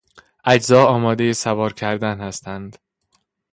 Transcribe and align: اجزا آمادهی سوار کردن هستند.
اجزا 0.45 0.85
آمادهی 0.85 1.33
سوار 1.33 1.73
کردن 1.73 2.21
هستند. 2.21 2.77